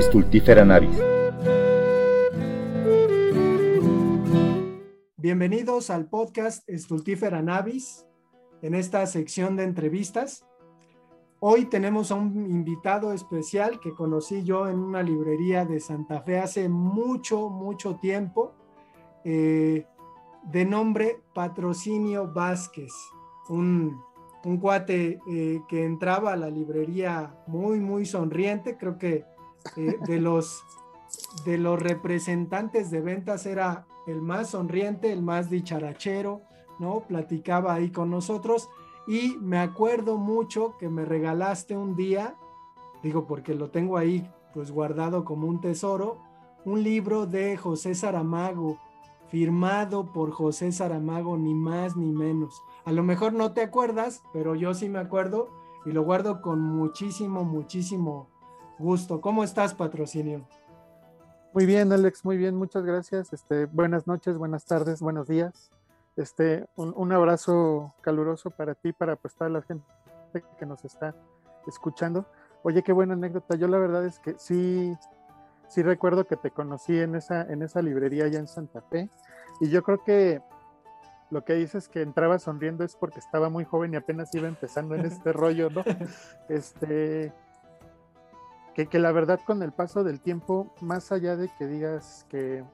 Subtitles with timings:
[0.00, 0.96] Stultifera navis.
[5.16, 8.06] Bienvenidos al podcast Stultifera navis,
[8.62, 10.46] en esta sección de entrevistas.
[11.40, 16.38] Hoy tenemos a un invitado especial que conocí yo en una librería de Santa Fe
[16.38, 18.54] hace mucho, mucho tiempo,
[19.24, 19.86] eh,
[20.44, 22.92] de nombre Patrocinio Vázquez,
[23.48, 24.00] un
[24.44, 28.76] un cuate eh, que entraba a la librería muy, muy sonriente.
[28.76, 29.24] Creo que
[29.76, 30.64] eh, de, los,
[31.44, 36.42] de los representantes de ventas era el más sonriente, el más dicharachero,
[36.78, 37.00] ¿no?
[37.00, 38.68] Platicaba ahí con nosotros
[39.06, 42.36] y me acuerdo mucho que me regalaste un día,
[43.02, 46.18] digo porque lo tengo ahí pues guardado como un tesoro,
[46.64, 48.78] un libro de José Saramago,
[49.28, 52.62] firmado por José Saramago, ni más ni menos.
[52.84, 55.48] A lo mejor no te acuerdas, pero yo sí me acuerdo
[55.84, 58.28] y lo guardo con muchísimo, muchísimo
[58.78, 59.20] gusto.
[59.20, 60.46] ¿Cómo estás, patrocinio?
[61.52, 63.32] Muy bien, Alex, muy bien, muchas gracias.
[63.32, 65.70] Este, buenas noches, buenas tardes, buenos días.
[66.16, 69.84] Este, un, abrazo caluroso para ti, para pues toda la gente
[70.58, 71.14] que nos está
[71.66, 72.26] escuchando.
[72.62, 73.56] Oye, qué buena anécdota.
[73.56, 74.96] Yo la verdad es que sí,
[75.68, 79.08] sí recuerdo que te conocí en esa, en esa librería allá en Santa Fe.
[79.60, 80.42] Y yo creo que
[81.30, 84.94] lo que dices que entraba sonriendo es porque estaba muy joven y apenas iba empezando
[84.94, 85.84] en este rollo, ¿no?
[86.48, 87.32] Este,
[88.86, 92.64] que, la verdad con el paso del tiempo, más allá de que digas que,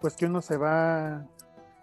[0.00, 1.26] pues que uno se va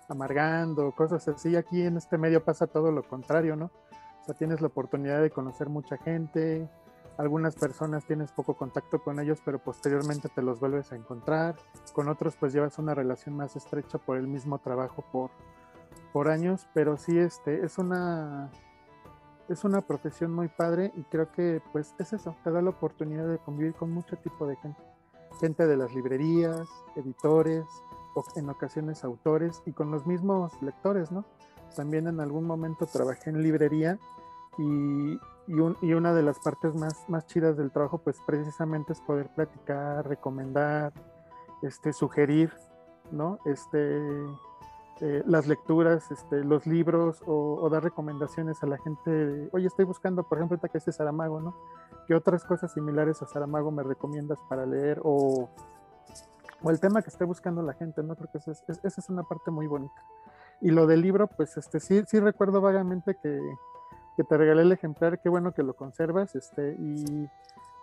[0.08, 3.72] amargando, cosas así, aquí en este medio pasa todo lo contrario, ¿no?
[4.22, 6.68] O sea, tienes la oportunidad de conocer mucha gente,
[7.20, 11.58] algunas personas tienes poco contacto con ellos, pero posteriormente te los vuelves a encontrar.
[11.92, 15.30] Con otros pues llevas una relación más estrecha por el mismo trabajo por,
[16.14, 18.50] por años, pero sí este, es una
[19.50, 23.28] es una profesión muy padre y creo que pues es eso, te da la oportunidad
[23.28, 24.81] de convivir con mucho tipo de gente.
[25.39, 27.66] Gente de las librerías, editores,
[28.36, 31.25] en ocasiones autores y con los mismos lectores, ¿no?
[31.75, 34.00] También en algún momento trabajé en librería
[34.57, 39.29] y, y, una de las partes más, más chidas del trabajo, pues precisamente es poder
[39.34, 40.91] platicar, recomendar,
[41.62, 42.51] este, sugerir,
[43.12, 43.40] ¿no?
[43.45, 44.01] Este,
[45.02, 49.50] eh, las lecturas, este, los libros o, dar recomendaciones a la gente.
[49.52, 51.56] Oye, estoy buscando, por ejemplo, que este Saramago, ¿no?
[52.08, 55.00] ¿Qué otras cosas similares a Saramago me recomiendas para leer?
[55.04, 55.50] O,
[56.62, 58.16] o el tema que esté buscando la gente, ¿no?
[58.16, 58.52] Creo que esa
[59.02, 60.04] es, una parte muy bonita.
[60.62, 63.40] Y lo del libro, pues este, sí, sí recuerdo vagamente que,
[64.28, 67.30] te regalé el ejemplar, qué bueno que lo conservas, este, y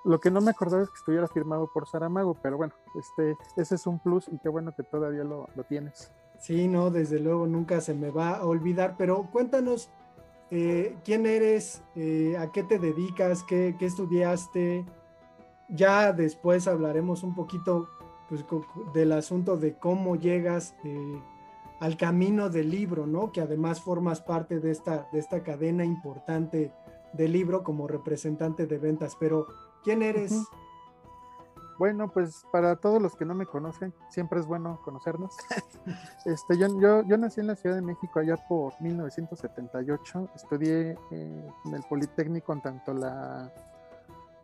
[0.05, 3.77] lo que no me acordaba es que estuviera firmado por Saramago, pero bueno, este, ese
[3.77, 6.13] es un plus y qué bueno que todavía lo, tienes.
[6.39, 9.91] Sí, no, desde luego nunca se me va a olvidar, pero cuéntanos
[10.51, 14.85] eh, quién eres, eh, a qué te dedicas, qué, estudiaste.
[15.69, 17.89] Ya después hablaremos un poquito
[18.29, 18.45] pues,
[18.95, 21.21] del asunto de cómo llegas eh,
[21.81, 23.33] al camino del libro, ¿no?
[23.33, 26.73] Que además formas parte de esta, de esta cadena importante
[27.13, 29.17] del libro como representante de ventas.
[29.19, 29.49] Pero,
[29.83, 30.33] ¿quién eres?
[31.79, 35.37] Bueno, pues para todos los que no me conocen, siempre es bueno conocernos.
[36.25, 40.31] este, yo, yo, yo, nací en la Ciudad de México allá por 1978.
[40.35, 43.53] Estudié eh, en el Politécnico en tanto la,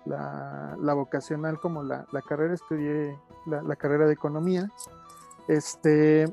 [0.04, 2.52] la, vocacional como la, carrera.
[2.52, 4.70] Estudié la, la, carrera de economía.
[5.48, 6.26] Este,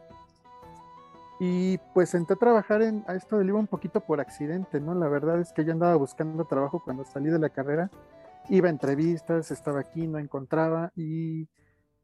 [1.40, 4.94] y pues entré a trabajar en, a esto del libro un poquito por accidente, ¿no?
[4.94, 7.90] La verdad es que yo andaba buscando trabajo cuando salí de la carrera,
[8.50, 11.48] iba a entrevistas, estaba aquí, no encontraba y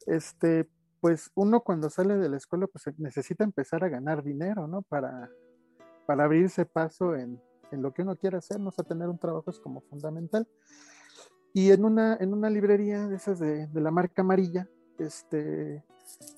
[0.06, 0.70] este,
[1.02, 4.82] pues uno cuando sale de la escuela pues necesita empezar a ganar dinero, ¿no?
[4.84, 5.30] Para,
[6.06, 7.42] para abrirse paso en,
[7.72, 8.70] en lo que uno quiere hacer, ¿no?
[8.70, 10.48] O sea, tener un trabajo es como fundamental.
[11.54, 14.68] Y en una, en una librería de esas de, de la marca amarilla,
[14.98, 15.84] este,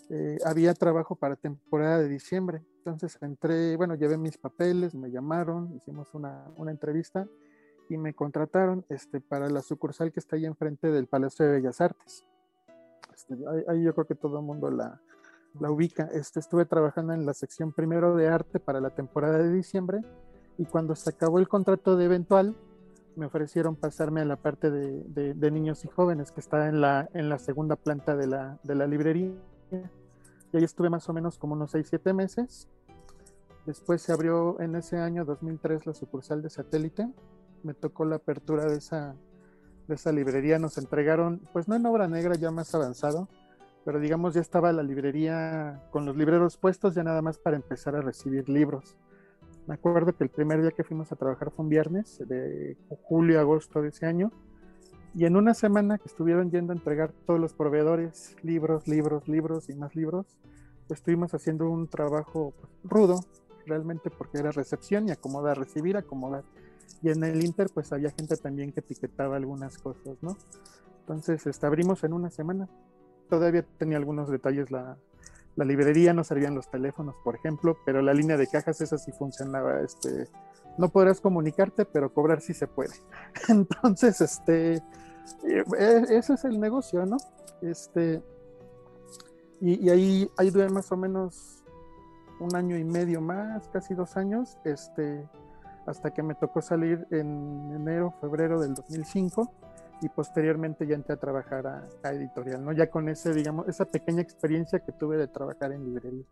[0.10, 2.64] eh, había trabajo para temporada de diciembre.
[2.78, 7.28] Entonces entré, bueno, llevé mis papeles, me llamaron, hicimos una, una entrevista
[7.90, 11.82] y me contrataron este, para la sucursal que está ahí enfrente del Palacio de Bellas
[11.82, 12.24] Artes.
[13.14, 13.36] Este,
[13.68, 15.02] ahí, yo creo que todo el mundo la,
[15.60, 16.10] la ubica.
[16.14, 20.02] Este, estuve trabajando en la sección primero de arte para la temporada de diciembre
[20.58, 22.56] y cuando se acabó el contrato de eventual,
[23.16, 27.10] me ofrecieron pasarme a la parte de, de, niños y jóvenes que está en la,
[27.14, 29.32] en la segunda planta de la, de la librería.
[30.54, 32.70] Y ahí estuve más o menos como unos 6-7 meses.
[33.66, 37.10] Después se abrió en ese año 2003 la sucursal de satélite.
[37.64, 39.16] Me tocó la apertura de esa,
[39.88, 40.60] de esa librería.
[40.60, 43.28] Nos entregaron, pues no en obra negra, ya más avanzado,
[43.86, 47.96] pero digamos ya estaba la librería con los libreros puestos ya nada más para empezar
[47.96, 48.98] a recibir libros.
[49.68, 53.40] Me acuerdo que el primer día que fuimos a trabajar fue un viernes de julio,
[53.40, 54.32] agosto de ese año.
[55.14, 59.70] Y en una semana que estuvieron yendo a entregar todos los proveedores, libros, libros, libros
[59.70, 60.38] y más libros,
[60.90, 63.20] estuvimos haciendo un trabajo pues, rudo,
[63.66, 66.44] realmente porque era recepción y acomodar, recibir, acomodar.
[67.02, 70.38] Y en el Inter pues había gente también que etiquetaba algunas cosas, ¿no?
[71.02, 72.68] Entonces este, abrimos en una semana.
[73.30, 74.98] Todavía tenía algunos detalles la,
[75.56, 79.12] la librería, no servían los teléfonos, por ejemplo, pero la línea de cajas esa sí
[79.12, 79.82] funcionaba.
[79.82, 80.28] Este,
[80.78, 82.94] no podrás comunicarte, pero cobrar sí se puede.
[83.50, 87.18] Entonces, este, eh, ese es el negocio, ¿no?
[87.62, 88.22] Este,
[89.60, 91.64] y, y ahí, ahí duré más o menos
[92.40, 95.28] un año y medio más, casi dos años, este,
[95.88, 99.52] hasta que me tocó salir en enero, febrero del 2005
[100.02, 101.66] y posteriormente ya entré a trabajar
[102.04, 102.72] a, editorial, ¿no?
[102.74, 106.26] Ya con ese, digamos, esa pequeña experiencia que tuve de trabajar en librería.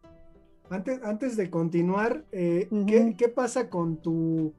[0.70, 2.70] Antes, antes de continuar, eh,
[3.18, 4.54] ¿qué, pasa con tu,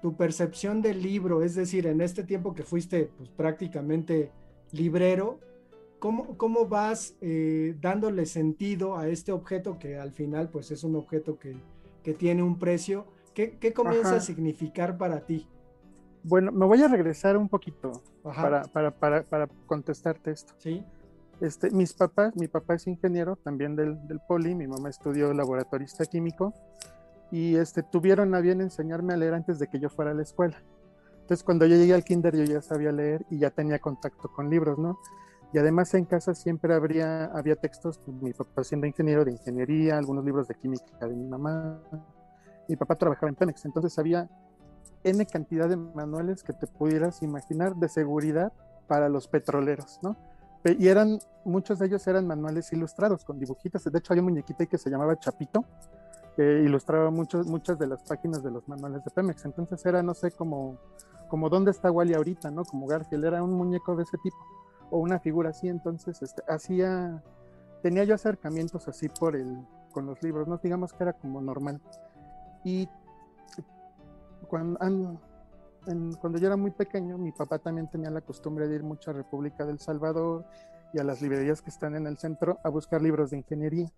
[0.00, 1.42] tu, percepción del libro?
[1.42, 4.30] Es decir, en este tiempo que fuiste pues, prácticamente
[4.70, 5.40] librero,
[5.98, 10.96] ¿cómo, cómo vas eh, dándole sentido a este objeto que al final pues es un
[10.96, 11.56] objeto que,
[12.02, 13.06] que tiene un precio?
[13.34, 15.48] ¿Qué, qué comienza a significar para ti?
[16.24, 20.54] Bueno, me voy a regresar un poquito para, para, para, para, contestarte esto.
[20.58, 20.84] Sí.
[21.40, 26.04] Este, mis papás, mi papá es ingeniero también del, del poli, mi mamá estudió laboratorista
[26.06, 26.54] químico
[27.32, 30.22] y este, tuvieron a bien enseñarme a leer antes de que yo fuera a la
[30.22, 30.62] escuela.
[31.22, 34.50] Entonces, cuando yo llegué al kinder, yo ya sabía leer y ya tenía contacto con
[34.50, 34.98] libros, ¿no?
[35.52, 39.98] Y además en casa siempre habría, había textos, pues, mi papá siendo ingeniero de ingeniería,
[39.98, 41.80] algunos libros de química de mi mamá.
[42.72, 44.30] Mi papá trabajaba en Pemex, entonces había
[45.04, 48.50] N cantidad de manuales que te pudieras imaginar de seguridad
[48.86, 50.16] para los petroleros, ¿no?
[50.64, 53.84] Y eran, muchos de ellos eran manuales ilustrados con dibujitos.
[53.84, 55.66] De hecho, había un muñequito que se llamaba Chapito,
[56.34, 59.44] que ilustraba muchos, muchas de las páginas de los manuales de Pemex.
[59.44, 60.78] Entonces era, no sé, como,
[61.28, 62.64] como dónde está Wally ahorita, ¿no?
[62.64, 64.38] Como Garfield, era un muñeco de ese tipo,
[64.90, 65.68] o una figura así.
[65.68, 67.22] Entonces, este, hacía,
[67.82, 69.58] tenía yo acercamientos así por el,
[69.92, 70.56] con los libros, ¿no?
[70.56, 71.78] Digamos que era como normal.
[72.64, 72.88] Y
[74.48, 74.78] cuando,
[76.20, 79.14] cuando yo era muy pequeño, mi papá también tenía la costumbre de ir mucho a
[79.14, 80.44] República del Salvador
[80.92, 83.90] y a las librerías que están en el centro a buscar libros de ingeniería.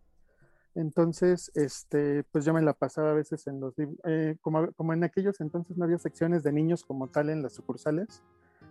[0.75, 5.05] Entonces, este, pues yo me la pasaba a veces en los eh, como, como en
[5.05, 8.23] aquellos entonces no había secciones de niños como tal en las sucursales,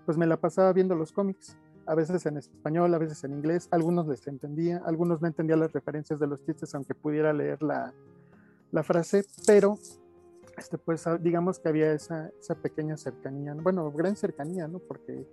[0.05, 3.69] pues me la pasaba viendo los cómics, a veces en español, a veces en inglés,
[3.71, 7.93] algunos les entendía, algunos no entendía las referencias de los chistes, aunque pudiera leer la,
[8.73, 9.77] la frase, pero
[10.57, 14.79] este, pues ah, digamos que había esa, esa pequeña cercanía, bueno, gran cercanía, ¿no?
[14.79, 15.25] Porque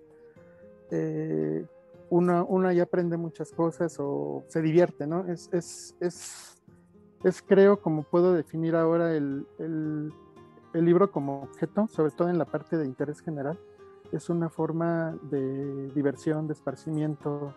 [0.90, 1.66] eh,
[2.10, 5.26] uno, ya aprende muchas cosas o se divierte, ¿no?
[5.26, 6.62] Es, es, es,
[7.24, 10.12] es creo, como puedo definir ahora el, el,
[10.74, 13.58] el, libro como objeto, sobre todo en la parte de interés general,
[14.12, 17.54] es una forma de diversión, de esparcimiento,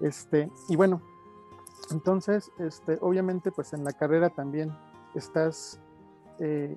[0.00, 1.00] este, y bueno,
[1.90, 4.72] entonces, este, obviamente, pues en la carrera también
[5.18, 5.80] estás
[6.38, 6.76] eh,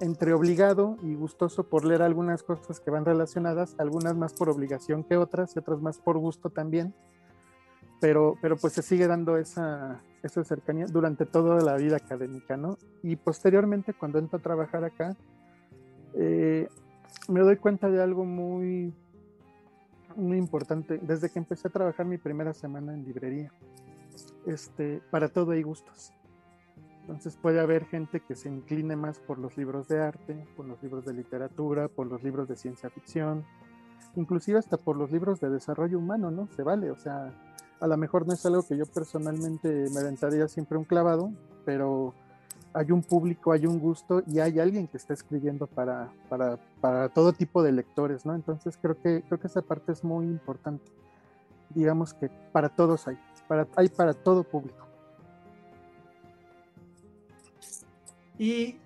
[0.00, 5.04] entre obligado y gustoso por leer algunas cosas que van relacionadas, algunas más por obligación
[5.04, 6.94] que otras y otras más por gusto también,
[8.00, 12.78] pero, pero pues se sigue dando esa, esa cercanía durante toda la vida académica, ¿no?
[13.02, 15.16] Y posteriormente cuando entro a trabajar acá,
[16.14, 16.66] eh,
[17.28, 18.94] me doy cuenta de algo muy,
[20.16, 20.98] muy importante.
[21.02, 23.52] Desde que empecé a trabajar mi primera semana en librería,
[24.46, 26.14] este, para todo hay gustos
[27.10, 30.80] entonces puede haber gente que se incline más por los libros de arte, por los
[30.80, 33.44] libros de literatura, por los libros de ciencia ficción,
[34.14, 36.46] inclusive hasta por los libros de desarrollo humano, ¿no?
[36.54, 37.34] Se vale, o sea,
[37.80, 41.32] a lo mejor no es algo que yo personalmente me aventaría siempre un clavado,
[41.64, 42.14] pero
[42.72, 47.08] hay un público, hay un gusto y hay alguien que está escribiendo para, para, para
[47.08, 48.36] todo tipo de lectores, ¿no?
[48.36, 50.92] Entonces creo que, creo que esa parte es muy importante.
[51.70, 54.89] Digamos que para todos hay, para, hay para todo público.
[58.40, 58.78] Y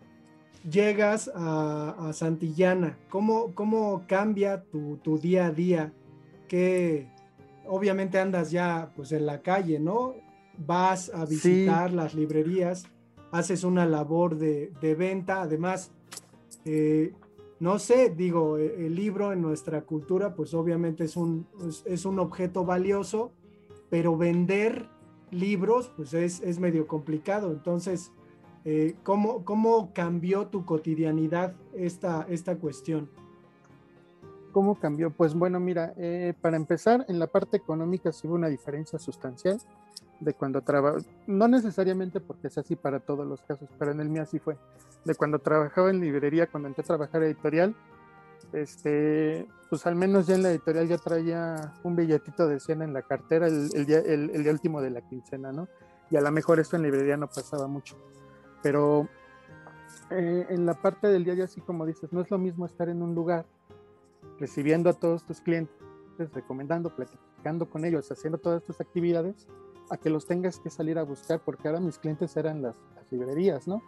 [0.68, 2.98] llegas a, Santillana.
[3.08, 5.92] ¿Cómo, ¿Cómo, cambia tu, día a día?
[6.48, 7.06] Que
[7.64, 10.16] obviamente andas ya pues en la calle, ¿no?
[10.58, 12.86] Vas a visitar las librerías,
[13.30, 15.92] haces una labor de, venta, además,
[16.64, 17.12] eh,
[17.60, 21.46] no sé, digo, e, el libro en nuestra cultura pues obviamente es un,
[21.86, 23.30] es, un objeto valioso,
[23.88, 24.88] pero vender
[25.30, 28.10] libros pues es, es medio complicado, entonces
[28.64, 33.10] eh, ¿cómo, ¿cómo, cambió tu cotidianidad esta, esta cuestión?
[34.52, 35.10] ¿Cómo cambió?
[35.10, 39.58] Pues bueno, mira, eh, para empezar, en la parte económica sí hubo una diferencia sustancial
[40.20, 44.08] de cuando trabajaba, no necesariamente porque es así para todos los casos, pero en el
[44.08, 44.56] mío así fue,
[45.04, 47.74] de cuando trabajaba en librería, cuando entré a trabajar editorial,
[48.52, 52.92] este, pues al menos ya en la editorial ya traía un billetito de 100 en
[52.92, 55.68] la cartera el, día, el, último de la quincena, ¿no?
[56.10, 57.96] Y a lo mejor esto en librería no pasaba mucho.
[58.64, 59.06] Pero
[60.10, 62.88] eh, en la parte del día, ya así como dices, no es lo mismo estar
[62.88, 63.44] en un lugar
[64.40, 65.76] recibiendo a todos tus clientes,
[66.32, 69.46] recomendando, platicando con ellos, haciendo todas tus actividades,
[69.90, 72.74] a que los tengas que salir a buscar, porque ahora mis clientes eran las,
[73.10, 73.82] librerías, ¿no?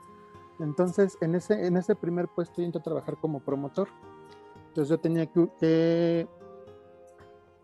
[0.60, 3.88] Entonces, en ese, en ese primer puesto yo entré a trabajar como promotor.
[4.68, 6.28] Entonces yo tenía que,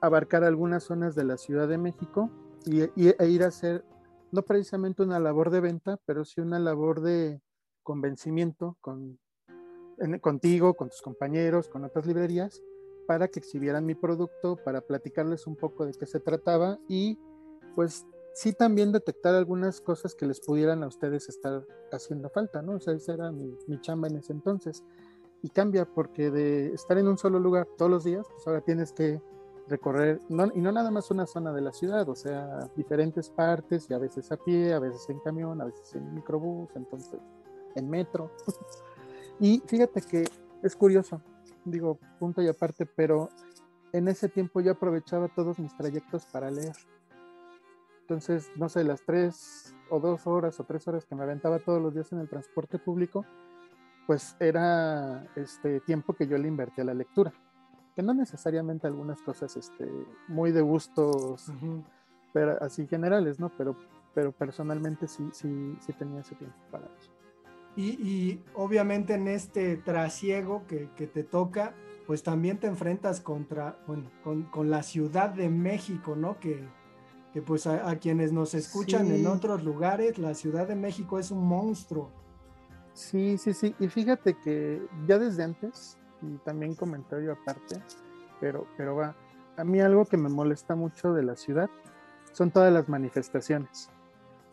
[0.01, 2.31] abarcar algunas zonas de la Ciudad de México
[2.65, 3.85] y, e ir a hacer,
[4.33, 7.41] no precisamente una labor de venta, pero sí una labor de
[7.83, 9.19] convencimiento con,
[10.21, 12.63] contigo, con tus compañeros, con otras librerías,
[13.07, 17.19] para que exhibieran mi producto, para platicarles un poco de qué se trataba y
[17.75, 22.77] pues sí también detectar algunas cosas que les pudieran a ustedes estar haciendo falta, ¿no?
[22.77, 24.83] O sea, esa era mi, chamba en ese entonces.
[25.43, 28.93] Y cambia porque de estar en un solo lugar todos los días, pues ahora tienes
[28.93, 29.21] que
[29.69, 33.95] recorrer, y no nada más una zona de la ciudad, o sea, diferentes partes, y
[33.95, 37.21] a veces a pie, a veces en camión, a veces en microbús, entonces
[37.75, 38.31] en metro.
[39.41, 40.25] y fíjate que
[40.63, 41.21] es curioso,
[41.65, 43.29] digo, punto y aparte, pero
[43.93, 46.75] en ese tiempo yo aprovechaba todos mis trayectos para leer.
[48.03, 51.81] Entonces, no sé, las tres o dos horas o tres horas que me aventaba todos
[51.81, 53.25] los días en el transporte público,
[54.07, 57.33] pues era este tiempo que yo le invertí a la lectura.
[57.95, 59.89] Que no necesariamente algunas cosas este,
[60.29, 61.53] muy de gustos,
[62.33, 63.51] pero así generales, ¿no?
[63.57, 63.77] Pero,
[64.15, 67.11] pero personalmente sí, sí, sí tenía ese tiempo para eso.
[67.75, 71.75] Y, obviamente en este trasiego que, que, te toca,
[72.07, 76.39] pues también te enfrentas contra, bueno, con, con la Ciudad de México, ¿no?
[76.39, 76.69] Que,
[77.33, 81.47] que pues a, quienes nos escuchan en otros lugares, la Ciudad de México es un
[81.47, 82.11] monstruo.
[82.93, 83.75] Sí, sí, sí.
[83.79, 87.83] Y fíjate que ya desde antes, y también comentario aparte,
[88.41, 89.15] pero, pero va,
[89.57, 91.69] a mí algo que me molesta mucho de la ciudad
[92.33, 93.91] son todas las manifestaciones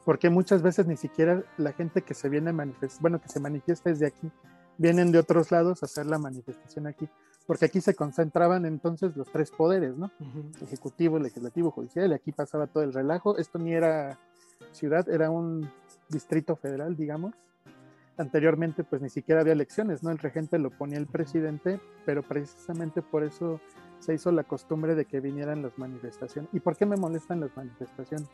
[0.09, 3.39] porque muchas veces ni siquiera la gente que se viene a manifestar, bueno, que se
[3.39, 4.31] manifiesta desde aquí,
[4.75, 7.07] vienen de otros lados a hacer la manifestación aquí,
[7.45, 10.09] porque aquí se concentraban entonces los tres poderes, ¿no?
[10.63, 14.17] Ejecutivo, legislativo, judicial, y aquí pasaba todo el relajo, esto ni era
[14.71, 15.69] ciudad, era un
[16.07, 17.35] distrito federal, digamos.
[18.19, 20.11] Anteriormente, pues ni siquiera había elecciones, ¿no?
[20.11, 23.59] El regente lo ponía el presidente, pero precisamente por eso
[23.99, 26.51] se hizo la costumbre de que vinieran las manifestaciones.
[26.53, 28.29] ¿Y por qué me molestan las manifestaciones?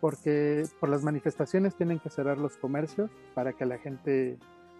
[0.00, 4.38] porque por las manifestaciones tienen que cerrar los comercios para que la gente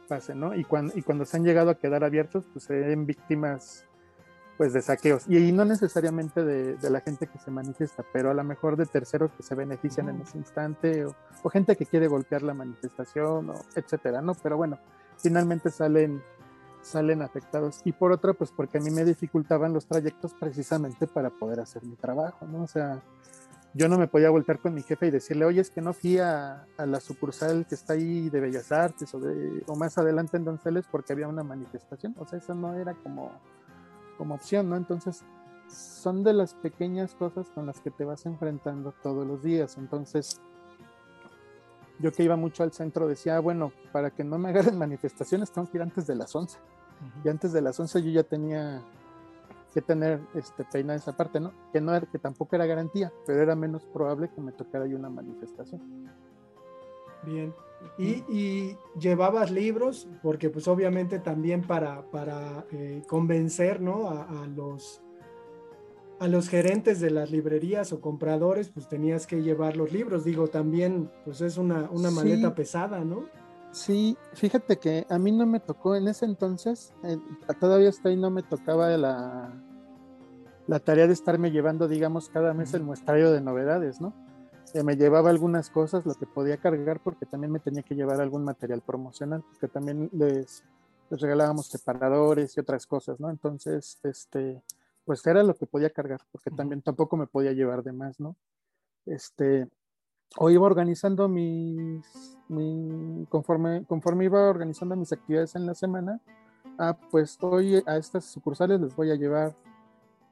[0.09, 0.55] pase, ¿no?
[0.55, 3.85] Y cuando, y cuando se han llegado a quedar abiertos, pues se ven víctimas
[4.59, 8.45] pues de saqueos y, no necesariamente de, la gente que se manifiesta, pero a lo
[8.45, 12.43] mejor de terceros que se benefician en ese instante o, o, gente que quiere golpear
[12.43, 14.35] la manifestación o etcétera, ¿no?
[14.35, 14.79] Pero bueno,
[15.17, 16.21] finalmente salen
[16.83, 21.31] salen afectados y por otra pues porque a mí me dificultaban los trayectos precisamente para
[21.31, 22.63] poder hacer mi trabajo, ¿no?
[22.63, 23.03] O sea,
[23.75, 26.19] yo no me podía voltear con mi jefe y decirle, oye, es que no fui
[26.19, 30.45] a, la sucursal que está ahí de Bellas Artes o, de, o más adelante en
[30.45, 32.15] Donceles porque había una manifestación.
[32.19, 33.31] O sea, eso no era como,
[34.19, 34.77] como opción, ¿no?
[34.77, 35.25] Entonces,
[35.69, 39.79] son de las pequeñas cosas con las que te vas enfrentando todos los días.
[39.79, 40.41] Entonces,
[41.99, 45.51] yo que iba mucho al centro decía, ah, bueno, para que no me agarren manifestaciones
[45.51, 46.59] tengo que ir antes de las 11.
[47.25, 48.83] Y antes de las 11 yo ya tenía
[49.73, 51.53] que tener este peinada esa parte, ¿no?
[51.73, 54.95] Que no era, que tampoco era garantía, pero era menos probable que me tocara ahí
[54.95, 55.81] una manifestación.
[57.25, 57.55] Bien.
[57.99, 64.09] Y, llevabas libros, porque pues obviamente también para, para eh, convencer, ¿no?
[64.09, 65.03] A, los
[66.21, 70.25] a los gerentes de las librerías o compradores, pues tenías que llevar los libros.
[70.25, 73.27] Digo, también, pues es una, una maleta pesada, ¿no?
[73.71, 76.95] Sí, fíjate que a mí no me tocó en ese entonces,
[77.61, 79.53] todavía estoy, no me tocaba la,
[80.67, 84.15] la tarea de estarme llevando, digamos, cada mes el muestrario de novedades, ¿no?
[84.75, 88.21] Eh, me llevaba algunas cosas, lo que podía cargar, porque también me tenía que llevar
[88.21, 90.63] algún material promocional, porque también les,
[91.11, 93.31] les regalábamos separadores y otras cosas, ¿no?
[93.31, 94.63] Entonces, este,
[95.05, 98.37] pues era lo que podía cargar, porque también tampoco me podía llevar de más, ¿no?
[99.07, 99.69] Este,
[100.37, 102.05] o iba organizando mis,
[103.31, 106.21] conforme, conforme iba organizando mis actividades en la semana,
[106.79, 109.57] ah, pues hoy a estas sucursales les voy a llevar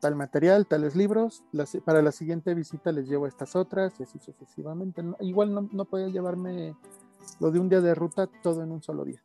[0.00, 1.44] tal material, tales libros,
[1.84, 5.02] para la siguiente visita les llevo estas otras y así sucesivamente.
[5.20, 6.76] igual no, no podía llevarme
[7.40, 9.22] lo de un día de ruta todo en un solo día.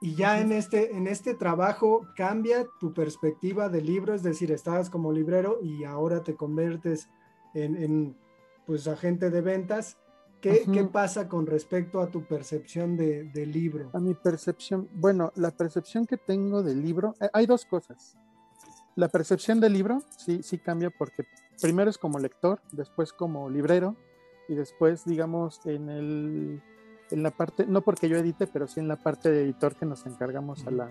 [0.00, 4.90] Y ya en este, en este trabajo cambia tu perspectiva del libro, es decir, estabas
[4.90, 7.08] como librero y ahora te conviertes
[7.54, 8.16] en, en
[8.66, 9.96] pues agente de ventas
[10.42, 13.90] ¿Qué, pasa con respecto a tu percepción de, del libro?
[13.92, 18.18] A mi percepción, bueno, la percepción que tengo del libro, eh, hay dos cosas.
[18.94, 21.24] La percepción del libro sí, sí cambia porque
[21.60, 23.96] primero es como lector, después como librero
[24.48, 26.62] y después, digamos, en, el,
[27.10, 29.86] en la parte, no porque yo edite, pero sí en la parte de editor que
[29.86, 30.90] nos encargamos a la,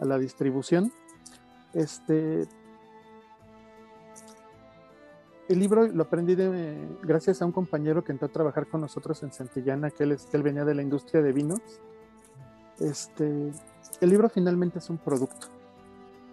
[0.00, 0.92] a la distribución.
[1.72, 2.48] Este,
[5.48, 9.22] el libro lo aprendí de, gracias a un compañero que entró a trabajar con nosotros
[9.22, 11.60] en Santillana, que él, que él venía de la industria de vinos.
[12.80, 13.52] Este,
[14.00, 15.59] el libro finalmente es un producto.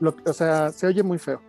[0.02, 1.42] O sea, se oye muy feo,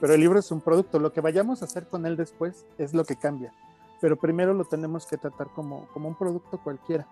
[0.00, 0.98] pero el libro es un producto.
[0.98, 3.52] Lo que vayamos a hacer con él después es lo que cambia.
[4.00, 7.06] Pero primero lo tenemos que tratar como, como un producto cualquiera.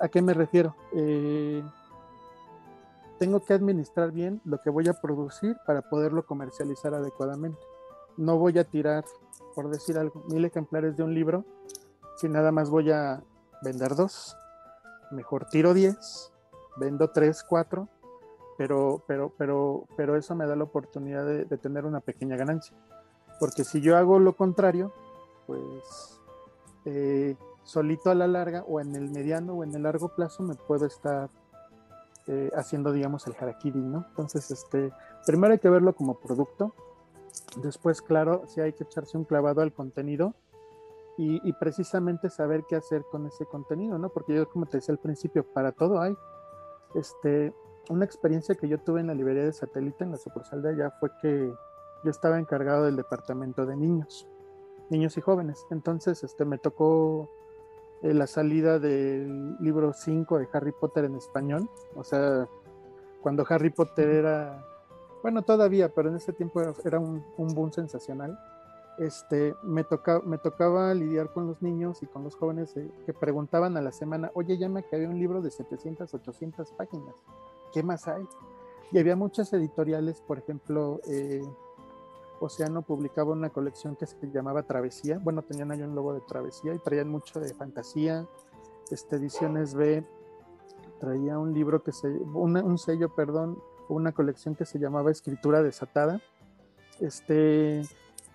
[0.00, 0.74] ¿A qué me refiero?
[0.92, 1.62] Eh,
[3.18, 7.58] tengo que administrar bien lo que voy a producir para poderlo comercializar adecuadamente
[8.16, 9.04] no voy a tirar,
[9.54, 11.44] por decir algo, mil ejemplares de un libro
[12.16, 13.22] si nada más voy a
[13.62, 14.36] vender dos.
[15.10, 16.32] Mejor tiro diez,
[16.76, 17.88] vendo tres, cuatro,
[18.56, 22.76] pero, pero, pero, pero eso me da la oportunidad de, tener una pequeña ganancia.
[23.38, 24.92] Porque si yo hago lo contrario,
[25.46, 26.20] pues
[26.84, 30.54] eh, solito a la larga o en el mediano o en el largo plazo me
[30.54, 31.28] puedo estar
[32.26, 34.06] eh, haciendo, digamos, el harakiri, ¿no?
[34.08, 34.92] Entonces, este,
[35.26, 36.72] primero hay que verlo como producto,
[37.56, 40.34] Después, claro, sí hay que echarse un clavado al contenido
[41.18, 44.10] y, precisamente saber qué hacer con ese contenido, ¿no?
[44.10, 46.14] Porque yo, como te decía al principio, para todo hay.
[46.94, 47.54] Este,
[47.88, 50.90] una experiencia que yo tuve en la librería de satélite, en la sucursal de allá,
[51.00, 51.52] fue que
[52.04, 54.26] yo estaba encargado del departamento de niños,
[54.90, 55.64] niños y jóvenes.
[55.70, 57.30] Entonces, este, me tocó
[58.02, 61.68] eh, la salida del libro 5 de Harry Potter en español.
[61.94, 62.48] O sea,
[63.22, 64.64] cuando Harry Potter era
[65.26, 68.38] bueno, todavía, pero en ese tiempo era un, boom sensacional.
[68.96, 73.12] Este, me, toca, me tocaba lidiar con los niños y con los jóvenes eh, que
[73.12, 77.16] preguntaban a la semana, oye, ya me acabé un libro de 700, 800 páginas,
[77.76, 78.26] ¿qué más hay?
[78.90, 81.42] Y había muchas editoriales, por ejemplo, eh,
[82.40, 86.72] Océano publicaba una colección que se llamaba Travesía, bueno, tenían ahí un logo de Travesía
[86.72, 88.26] y traían mucho de fantasía,
[88.90, 90.06] este, ediciones B,
[91.00, 93.58] traía un libro que se, un sello, perdón,
[93.90, 96.22] una colección que se llamaba Escritura Desatada.
[97.00, 97.82] Este,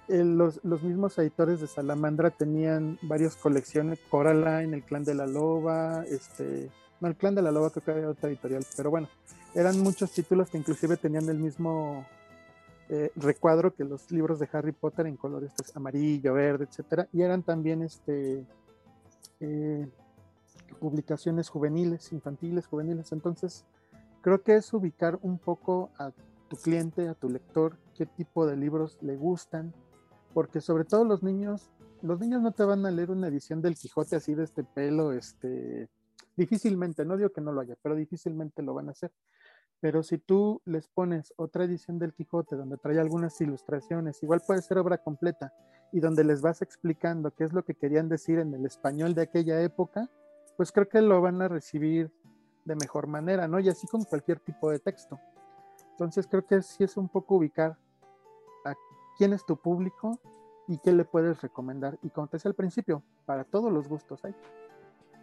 [0.07, 6.69] los, mismos editores de Salamandra tenían varias colecciones, Coraline, El Clan de la Loba, este,
[7.01, 9.09] no, El Clan de la Loba creo que era otra editorial, pero bueno,
[9.55, 12.05] eran muchos títulos que inclusive tenían el mismo
[12.89, 17.23] eh, recuadro que los libros de Harry Potter en colores pues, amarillo, verde, etcétera, y
[17.23, 18.45] eran también este,
[19.39, 19.87] eh,
[20.79, 23.65] publicaciones juveniles, infantiles, juveniles, entonces
[24.21, 26.11] creo que es ubicar un poco a
[26.49, 29.73] tu cliente, a tu lector, qué tipo de libros le gustan,
[30.33, 31.71] porque sobre todo los niños,
[32.03, 35.13] los niños no te van a leer una edición del Quijote así de este pelo,
[35.13, 35.89] este,
[36.35, 39.11] difícilmente, no digo que no lo haya, pero difícilmente lo van a hacer.
[39.79, 44.61] Pero si tú les pones otra edición del Quijote donde trae algunas ilustraciones, igual puede
[44.61, 45.53] ser obra completa,
[45.91, 49.23] y donde les vas explicando qué es lo que querían decir en el español de
[49.23, 50.09] aquella época,
[50.55, 52.11] pues creo que lo van a recibir
[52.65, 53.59] de mejor manera, ¿no?
[53.59, 55.19] Y así con cualquier tipo de texto.
[55.91, 57.77] Entonces creo que sí es un poco ubicar
[58.65, 58.73] a
[59.17, 60.19] quién es tu público
[60.67, 61.97] y qué le puedes recomendar.
[62.01, 64.35] Y como te decía al principio, para todos los gustos hay.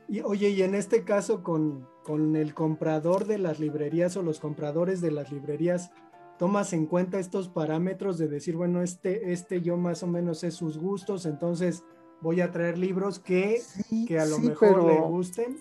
[0.09, 4.41] Y oye, y en este caso con, con el comprador de las librerías o los
[4.41, 5.91] compradores de las librerías,
[6.39, 10.51] tomas en cuenta estos parámetros de decir, bueno, este, este yo más o menos sé
[10.51, 11.85] sus gustos, entonces
[12.21, 13.61] voy a traer libros que,
[14.07, 15.59] que a lo mejor le gusten.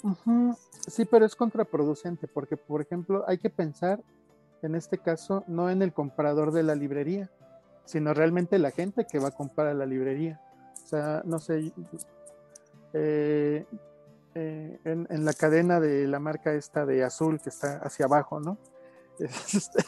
[0.88, 4.02] Sí, pero es contraproducente, porque por ejemplo hay que pensar
[4.62, 7.30] en este caso no en el comprador de la librería,
[7.86, 10.42] sino realmente la gente que va a comprar a la librería.
[10.84, 11.74] O sea, no sé,
[12.94, 13.66] eh,
[14.40, 18.40] eh, en, en, la cadena de la marca esta de azul que está hacia abajo,
[18.40, 18.60] ¿no?
[19.20, 19.84] Este,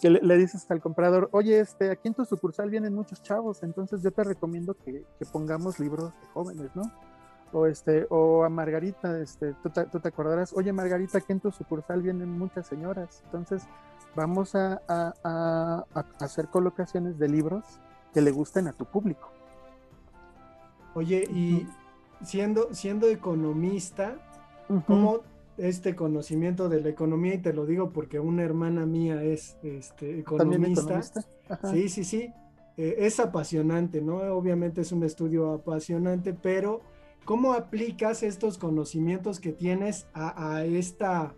[0.00, 4.02] que le, dices al comprador, oye, este, aquí en tu sucursal vienen muchos chavos, entonces
[4.02, 6.82] yo te recomiendo que, pongamos libros de jóvenes, ¿no?
[7.52, 12.02] O, este, o a Margarita, este, tú, te, acordarás, oye Margarita, aquí en tu sucursal
[12.02, 13.62] vienen muchas señoras, entonces
[14.16, 15.84] vamos a,
[16.18, 17.64] hacer colocaciones de libros
[18.12, 19.30] que le gusten a tu público.
[20.96, 21.68] Oye, y
[22.24, 24.16] siendo, siendo economista,
[24.86, 25.20] ¿cómo,
[25.56, 30.18] este conocimiento de la economía y te lo digo porque una hermana mía es este,
[30.18, 31.00] economista.
[31.70, 32.32] Sí, sí, sí.
[32.76, 34.16] Eh, es apasionante, ¿no?
[34.36, 36.80] Obviamente es un estudio apasionante, pero
[37.24, 41.34] ¿cómo aplicas estos conocimientos que tienes a, esta,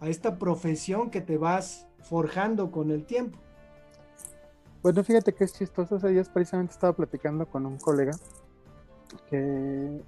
[0.00, 3.38] a esta profesión que te vas forjando con el tiempo?
[4.82, 5.96] Bueno, fíjate que es chistoso.
[5.96, 8.12] Ese día precisamente estaba platicando con un colega
[9.30, 10.02] que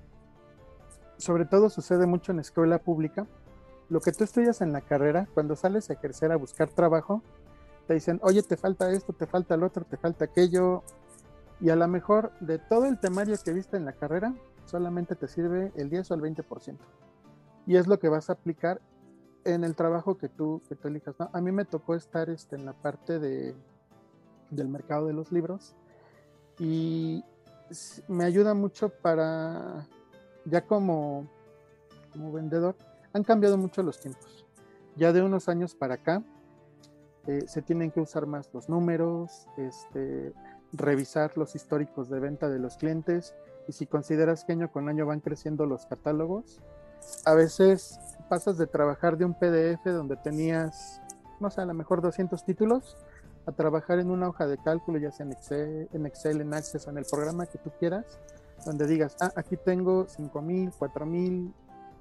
[1.16, 3.26] sobre todo sucede mucho en escuela pública,
[3.88, 7.22] lo que tú estudias en la carrera, cuando sales a ejercer, a buscar trabajo,
[7.86, 10.82] te dicen, oye, te falta esto, te falta el otro, te falta aquello,
[11.60, 15.28] y a lo mejor de todo el temario que viste en la carrera, solamente te
[15.28, 16.76] sirve el 10 o el 20%.
[17.66, 18.80] Y es lo que vas a aplicar
[19.44, 21.14] en el trabajo que tú, que tú elijas.
[21.18, 23.54] A mí me tocó estar este, en la parte de,
[24.50, 25.74] del mercado de los libros
[26.58, 27.24] y
[28.08, 29.86] me ayuda mucho para,
[30.44, 31.28] ya como,
[32.12, 32.76] como vendedor,
[33.12, 34.44] han cambiado mucho los tiempos.
[34.96, 36.22] Ya de unos años para acá,
[37.26, 40.32] eh, se tienen que usar más los números, este,
[40.72, 43.34] revisar los históricos de venta de los clientes
[43.66, 46.60] y si consideras que año con año van creciendo los catálogos,
[47.24, 51.00] a veces pasas de trabajar de un PDF donde tenías,
[51.40, 52.96] no sé, a lo mejor 200 títulos,
[53.46, 56.86] a trabajar en una hoja de cálculo, ya sea en Excel, en, Excel, en Access
[56.86, 58.18] o en el programa que tú quieras,
[58.64, 61.54] donde digas, ah, aquí tengo 5000, 4000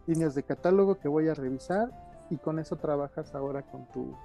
[0.08, 1.90] líneas de catálogo que voy a revisar
[2.30, 4.16] y con eso trabajas ahora con tu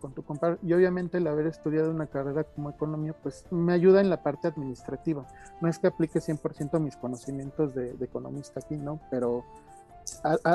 [0.00, 4.02] con tu compar y obviamente el haber estudiado una carrera como economía pues me ayuda
[4.02, 5.26] en la parte administrativa.
[5.62, 9.44] No es que aplique 100% mis conocimientos de, economista aquí no pero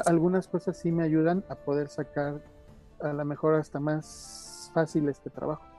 [0.06, 2.41] algunas cosas sí me ayudan a poder sacar
[3.02, 5.71] a lo mejor hasta más fácil este trabajo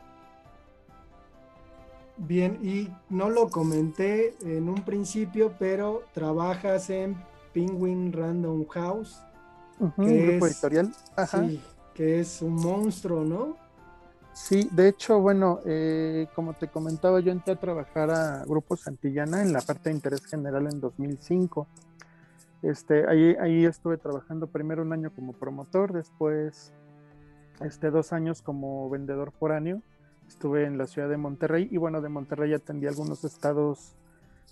[2.17, 7.17] Bien, y no lo comenté en un principio, pero trabajas en
[7.55, 9.21] Penguin Random House.
[9.79, 10.95] grupo editorial.
[11.27, 11.61] Sí,
[11.95, 13.57] que es un monstruo, ¿no?
[14.35, 19.43] Sí, de hecho, bueno, eh, como te comentaba, yo entré a trabajar a Grupo Santillana
[19.43, 21.67] en la parte de interés general en 2005.
[22.63, 26.73] Este, ahí, ahí estuve trabajando primero un año como promotor, después
[27.61, 29.83] este, dos años como vendedor foráneo
[30.33, 33.95] estuve en la ciudad de Monterrey y bueno, de Monterrey atendí algunos estados,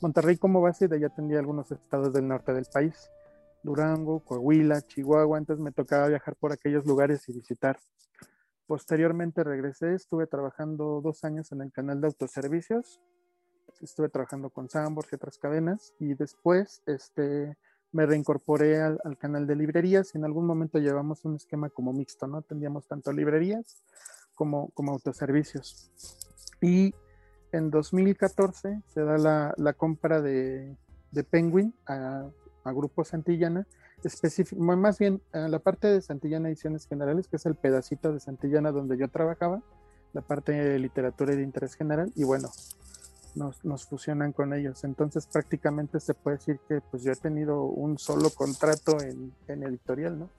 [0.03, 3.11] Monterrey como base, de allá atendí algunos estados del norte del país,
[3.63, 7.79] Durango, Coahuila, Chihuahua, entonces me tocaba viajar por aquellos lugares y visitar.
[8.67, 13.01] Posteriormente regresé, estuve trabajando dos años en el canal de autoservicios,
[13.81, 17.57] estuve trabajando con Sambors y otras cadenas y después este,
[17.91, 21.93] me reincorporé al, al, canal de librerías y en algún momento llevamos un esquema como
[21.95, 22.39] mixto, ¿no?
[22.39, 23.83] Atendíamos tanto librerías
[24.41, 25.91] como, como autoservicios.
[26.63, 26.95] Y
[27.53, 30.79] en 2014 se da la, la compra de,
[31.11, 32.25] de Penguin a,
[32.65, 33.67] a, Grupo Santillana,
[34.03, 38.21] específico, más bien a la parte de Santillana Ediciones Generales, que es el pedacito de
[38.21, 39.61] Santillana donde yo trabajaba,
[40.15, 42.49] la parte de literatura y de interés general, y bueno,
[43.35, 44.85] nos, nos, fusionan con ellos.
[44.85, 49.65] Entonces prácticamente se puede decir que pues yo he tenido un solo contrato en, en
[49.65, 50.31] editorial, ¿no?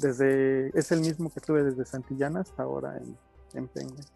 [0.00, 3.16] Desde, es el mismo que tuve desde Santillana hasta ahora en,
[3.54, 3.68] en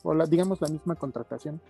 [0.03, 1.61] O la, digamos la misma contratación.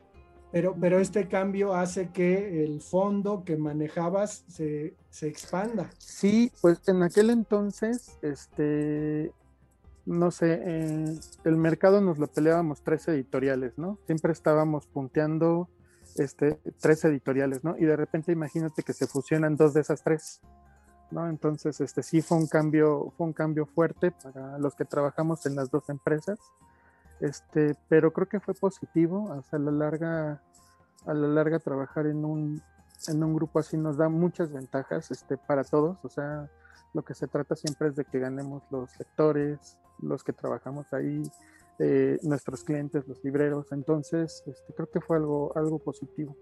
[0.52, 5.90] Pero, pero este cambio hace que el fondo que manejabas se, se expanda.
[5.96, 9.32] Sí, pues en aquel entonces, este,
[10.04, 13.98] no sé, eh, el mercado nos lo peleábamos tres editoriales, ¿no?
[14.06, 15.70] Siempre estábamos punteando
[16.16, 17.76] este, tres editoriales, ¿no?
[17.78, 20.40] Y de repente imagínate que se fusionan dos de esas tres,
[21.10, 21.28] ¿no?
[21.28, 25.56] Entonces, este sí fue un cambio, fue un cambio fuerte para los que trabajamos en
[25.56, 26.38] las dos empresas.
[27.22, 30.42] Este, pero creo que fue positivo, o sea, a la larga,
[31.06, 32.60] a la larga trabajar en un,
[33.06, 36.50] en un grupo así nos da muchas ventajas este, para todos, o sea,
[36.92, 41.22] lo que se trata siempre es de que ganemos los lectores, los que trabajamos ahí,
[41.78, 46.36] eh, nuestros clientes, los libreros, entonces este, creo que fue algo, algo positivo.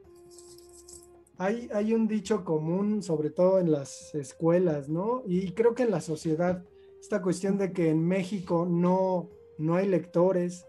[1.37, 5.25] Hay, hay un dicho común, sobre todo en las escuelas, ¿no?
[5.27, 6.65] Y creo que en la sociedad,
[6.99, 10.67] esta cuestión de que en México no, no hay lectores,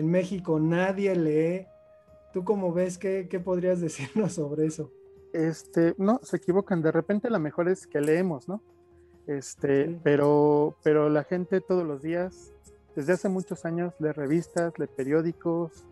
[0.00, 1.66] en México nadie lee.
[2.32, 2.98] ¿Tú cómo ves?
[2.98, 4.90] ¿Qué, qué podrías decirnos sobre eso?
[5.32, 6.82] Este, no, se equivocan.
[6.82, 8.62] De repente la mejor es que leemos, ¿no?
[9.26, 12.52] Este, pero, pero la gente todos los días,
[12.96, 15.84] desde hace muchos años, lee revistas, lee periódicos,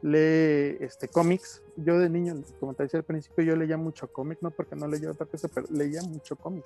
[0.00, 1.62] lee este, cómics.
[1.76, 4.86] Yo de niño, como te decía al principio, yo leía mucho cómic, no porque no
[4.86, 6.64] leía otra cosa, pero leía mucho cómic.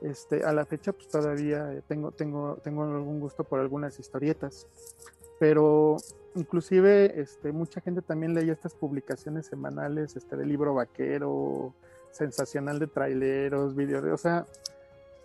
[0.00, 4.66] Este, a la fecha, pues todavía tengo, tengo, tengo algún gusto por algunas historietas
[5.42, 5.96] pero
[6.36, 11.74] inclusive este, mucha gente también leía estas publicaciones semanales este, de libro vaquero,
[12.12, 14.46] sensacional de traileros, videos, o sea,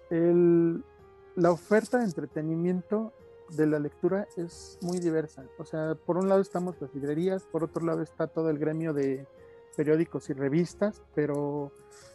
[0.10, 3.14] la oferta de entretenimiento
[3.50, 5.46] de la lectura es muy diversa.
[5.60, 8.94] O sea, por un lado estamos las librerías, por otro lado está todo el gremio
[8.94, 9.28] de
[9.76, 11.72] periódicos y revistas, pero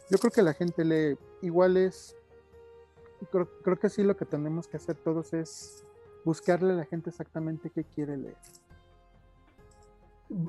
[0.09, 2.17] yo creo que la gente lee igual es,
[3.31, 5.82] creo, creo que sí lo que tenemos que hacer todos es
[6.25, 8.37] buscarle a la gente exactamente qué quiere leer.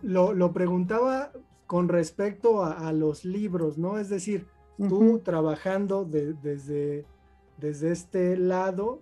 [0.03, 1.33] Lo, preguntaba
[1.67, 3.99] con respecto a, los libros, ¿no?
[3.99, 4.47] Es decir,
[4.79, 7.05] tú trabajando desde
[7.59, 9.01] desde este lado,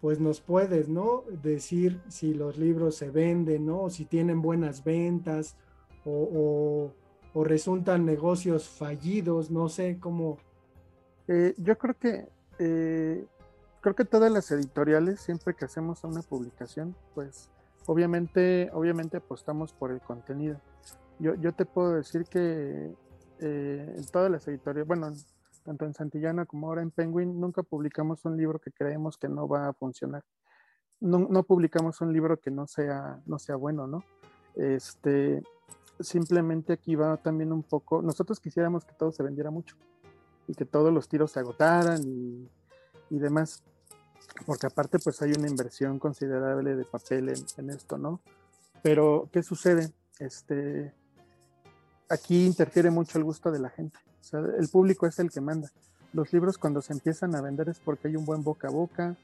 [0.00, 1.24] pues nos puedes, ¿no?
[1.42, 3.82] Decir si los libros se venden, ¿no?
[3.82, 5.56] O si tienen buenas ventas
[6.04, 6.92] o,
[7.34, 10.38] resultan negocios fallidos, no sé cómo.
[11.28, 13.24] Eh, yo creo que eh,
[13.82, 17.50] creo que todas las editoriales, siempre que hacemos una publicación, pues
[17.86, 20.58] obviamente, obviamente apostamos por el contenido.
[21.18, 22.94] Yo, yo te puedo decir que
[23.40, 25.12] eh, en todas las editoriales, bueno,
[25.64, 29.48] tanto en Santillana como ahora en Penguin, nunca publicamos un libro que creemos que no
[29.48, 30.22] va a funcionar.
[31.00, 34.04] No, no publicamos un libro que no sea, no sea bueno, ¿no?
[34.54, 35.42] Este,
[35.98, 39.76] simplemente aquí va también un poco, nosotros quisiéramos que todo se vendiera mucho
[40.46, 42.48] y que todos los tiros se agotaran y,
[43.10, 43.64] y demás,
[44.46, 48.20] porque aparte pues hay una inversión considerable de papel en, esto, ¿no?
[48.82, 49.92] Pero, ¿qué sucede?
[50.18, 50.92] Este,
[52.08, 53.96] aquí interfiere mucho el gusto de la gente.
[54.20, 55.70] O sea, el público es el que manda.
[56.12, 59.16] Los libros cuando se empiezan a vender es porque hay un buen boca a boca,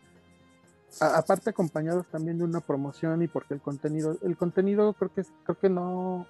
[1.00, 5.58] aparte acompañados también de una promoción y porque el contenido, el contenido creo que creo
[5.58, 6.26] que no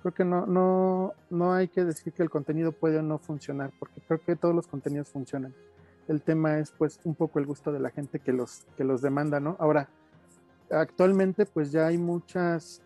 [0.00, 3.70] creo que no, no, no hay que decir que el contenido puede o no funcionar,
[3.78, 5.54] porque creo que todos los contenidos funcionan.
[6.08, 9.02] El tema es pues un poco el gusto de la gente que los, que los
[9.02, 9.56] demanda, ¿no?
[9.58, 9.88] Ahora,
[10.70, 12.82] actualmente pues ya hay muchas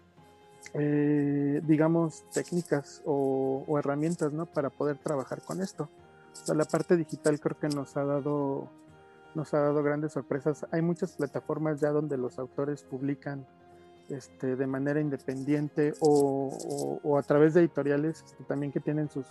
[0.74, 4.46] eh, digamos, técnicas o, herramientas, ¿no?
[4.46, 5.88] Para poder trabajar con esto.
[6.54, 8.68] la parte digital creo que nos ha dado,
[9.34, 10.66] nos ha dado grandes sorpresas.
[10.72, 13.46] Hay muchas plataformas ya donde los autores publican
[14.08, 19.26] este, de manera independiente o, a través de editoriales este, también que tienen sus,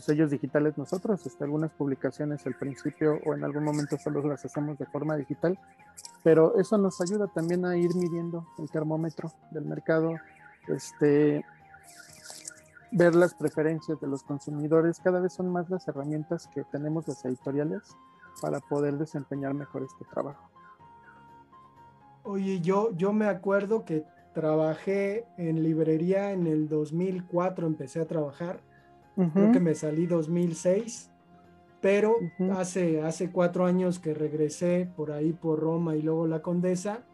[0.00, 1.24] sellos digitales nosotros.
[1.26, 5.58] Este, algunas publicaciones al principio o en algún momento solo las hacemos de forma digital,
[6.22, 10.14] pero eso nos ayuda también a ir midiendo el termómetro del mercado,
[10.68, 11.44] este,
[12.90, 15.00] ver las preferencias de los consumidores.
[15.00, 17.82] Cada vez son más las herramientas que tenemos las editoriales
[18.40, 20.50] para poder desempeñar mejor este trabajo.
[22.22, 28.60] Oye, yo, yo me acuerdo que trabajé en librería en el 2004, empecé a trabajar.
[29.16, 31.10] Creo que me salí 2006,
[31.80, 32.16] pero
[32.52, 37.04] hace, hace cuatro años que regresé por ahí por Roma y luego la Condesa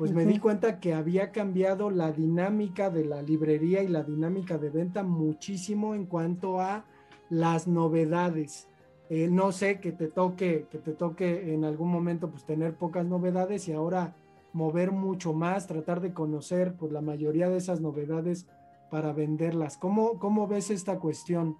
[0.00, 4.56] pues me di cuenta que había cambiado la dinámica de la librería y la dinámica
[4.56, 6.86] de venta muchísimo en cuanto a
[7.28, 8.66] las novedades.
[9.10, 13.04] Eh, no sé que te toque, que te toque en algún momento pues tener pocas
[13.04, 14.14] novedades y ahora
[14.54, 18.46] mover mucho más, tratar de conocer pues la mayoría de esas novedades
[18.90, 19.76] para venderlas.
[19.76, 21.56] ¿Cómo, cómo ves esta cuestión?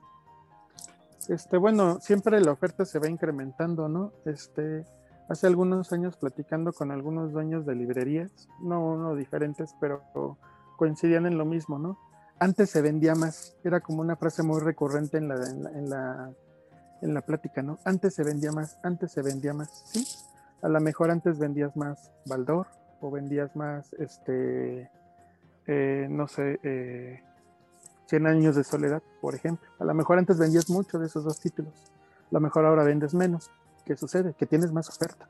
[1.28, 4.12] Este, bueno, siempre la oferta se va incrementando, ¿no?
[4.24, 4.84] Este,
[5.28, 10.02] hace algunos años platicando con algunos dueños de librerías, no, no diferentes, pero
[10.76, 11.98] coincidían en lo mismo, ¿no?
[12.40, 16.32] Antes se vendía más, era como una frase muy recurrente en la, en la,
[17.02, 17.78] en la, plática, ¿no?
[17.84, 20.04] Antes se vendía más, antes se vendía más, ¿sí?
[20.62, 22.66] A lo mejor antes vendías más Baldor
[23.00, 24.90] o vendías más, este,
[25.72, 27.22] eh, no sé, eh,
[28.06, 29.68] 100 años de soledad, por ejemplo.
[29.78, 31.72] A lo mejor antes vendías mucho de esos dos títulos,
[32.30, 33.50] a lo mejor ahora vendes menos.
[33.84, 34.34] ¿qué sucede?
[34.34, 35.28] Que tienes más oferta.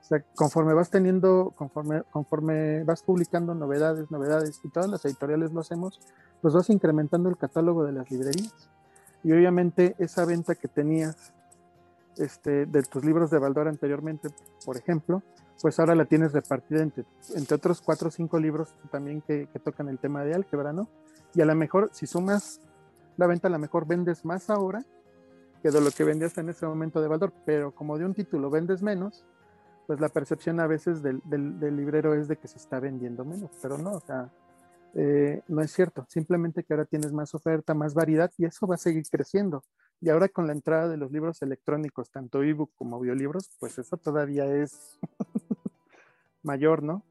[0.00, 5.52] O sea, conforme vas teniendo, conforme, conforme vas publicando novedades, novedades, y todas las editoriales
[5.52, 6.00] lo hacemos,
[6.40, 8.52] pues vas incrementando el catálogo de las librerías.
[9.22, 11.32] Y obviamente esa venta que tenías
[12.18, 14.28] este, de tus libros de Baldor anteriormente,
[14.64, 15.22] por ejemplo,
[15.60, 19.58] pues ahora la tienes repartida entre, entre otros cuatro o cinco libros también que, que,
[19.58, 20.88] tocan el tema de álgebra, ¿no?
[21.34, 22.60] Y a lo mejor, si sumas
[23.16, 24.84] la venta, a lo mejor vendes más ahora
[25.62, 28.50] que de lo que vendías en ese momento de valor, pero como de un título
[28.50, 29.24] vendes menos,
[29.86, 33.50] pues la percepción a veces del, del, librero es de que se está vendiendo menos,
[33.62, 34.30] pero no, o sea,
[34.94, 38.74] eh, no es cierto, simplemente que ahora tienes más oferta, más variedad y eso va
[38.74, 39.62] a seguir creciendo.
[40.02, 43.96] Y ahora con la entrada de los libros electrónicos, tanto ebook como audiolibros, pues eso
[43.96, 44.98] todavía es
[46.42, 47.04] mayor, ¿no?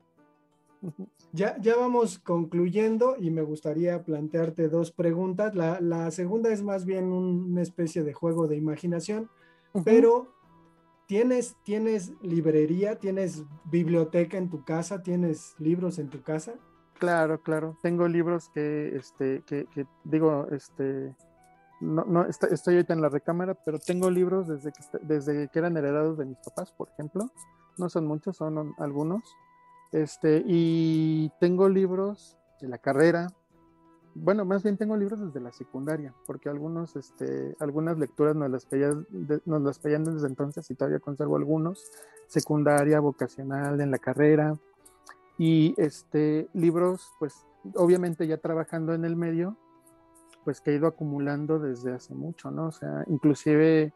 [1.31, 5.55] Ya, ya vamos concluyendo y me gustaría plantearte dos preguntas.
[5.55, 9.29] La, segunda es más bien una especie de juego de imaginación,
[9.85, 10.27] pero
[11.07, 16.55] ¿tienes, ¿tienes librería, tienes biblioteca en tu casa, tienes libros en tu casa?
[16.99, 17.77] Claro, claro.
[17.81, 19.65] Tengo libros que, este, que,
[20.03, 21.15] digo, este,
[21.81, 26.17] no, estoy ahorita en la recámara, pero tengo libros desde que, desde que eran heredados
[26.17, 27.29] de mis papás, por ejemplo.
[27.77, 29.23] No son muchos, son algunos
[29.91, 33.27] este, y tengo libros de la carrera.
[34.13, 38.65] Bueno, más bien tengo libros desde la secundaria, porque algunos, este, algunas lecturas nos las,
[38.65, 39.05] pedían,
[39.45, 41.91] nos las pedían desde entonces y todavía conservo algunos.
[42.27, 44.53] Secundaria, vocacional, en la carrera.
[45.37, 49.57] Y este, libros, pues obviamente ya trabajando en el medio,
[50.43, 52.67] pues que he ido acumulando desde hace mucho, ¿no?
[52.67, 53.93] O sea, inclusive